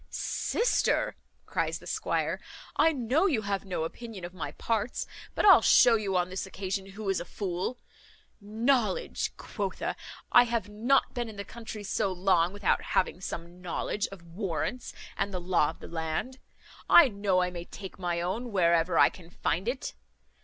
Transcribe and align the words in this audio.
"Sister," 0.09 1.15
cries 1.45 1.77
the 1.77 1.85
squire, 1.85 2.39
"I 2.75 2.91
know 2.91 3.27
you 3.27 3.43
have 3.43 3.65
no 3.65 3.83
opinion 3.83 4.25
of 4.25 4.33
my 4.33 4.53
parts; 4.53 5.05
but 5.35 5.45
I'll 5.45 5.61
shew 5.61 5.95
you 5.95 6.17
on 6.17 6.31
this 6.31 6.47
occasion 6.47 6.87
who 6.87 7.07
is 7.07 7.19
a 7.19 7.23
fool. 7.23 7.77
Knowledge, 8.41 9.37
quotha! 9.37 9.95
I 10.31 10.45
have 10.45 10.67
not 10.69 11.13
been 11.13 11.29
in 11.29 11.35
the 11.35 11.45
country 11.45 11.83
so 11.83 12.11
long 12.11 12.51
without 12.51 12.81
having 12.81 13.21
some 13.21 13.61
knowledge 13.61 14.07
of 14.07 14.23
warrants 14.25 14.91
and 15.17 15.31
the 15.31 15.39
law 15.39 15.69
of 15.69 15.77
the 15.81 15.87
land. 15.87 16.39
I 16.89 17.07
know 17.07 17.43
I 17.43 17.51
may 17.51 17.65
take 17.65 17.99
my 17.99 18.21
own 18.21 18.51
wherever 18.51 18.97
I 18.97 19.09
can 19.09 19.29
find 19.29 19.67
it. 19.67 19.93